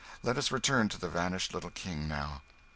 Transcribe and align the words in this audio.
Let 0.23 0.35
us 0.35 0.51
return 0.51 0.89
to 0.89 0.99
the 0.99 1.07
vanished 1.09 1.53
little 1.53 1.69
King 1.69 2.07
now. 2.07 2.41